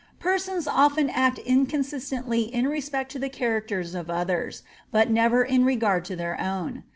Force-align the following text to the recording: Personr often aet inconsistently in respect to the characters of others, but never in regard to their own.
Personr 0.19 0.65
often 0.67 1.09
aet 1.11 1.37
inconsistently 1.45 2.51
in 2.51 2.67
respect 2.67 3.11
to 3.11 3.19
the 3.19 3.29
characters 3.29 3.93
of 3.93 4.09
others, 4.09 4.63
but 4.89 5.11
never 5.11 5.43
in 5.43 5.63
regard 5.63 6.05
to 6.05 6.15
their 6.15 6.41
own. 6.41 6.81